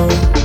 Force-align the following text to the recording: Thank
Thank 0.00 0.39